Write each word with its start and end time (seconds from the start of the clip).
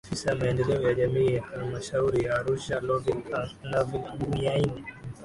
Afisa 0.07 0.35
Maendeleo 0.35 0.81
ya 0.81 0.93
Jamii 0.93 1.37
halmashauri 1.37 2.25
ya 2.25 2.35
Arusha 2.35 2.79
Lovil 2.79 3.15
Nguyaine 4.23 4.83